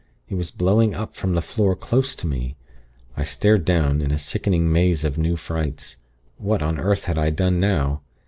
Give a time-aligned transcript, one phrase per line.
[0.29, 2.55] It was blowing up from the floor close to me.
[3.15, 5.97] I stared down, in a sickening maze of new frights.
[6.37, 8.01] What on earth had I done now!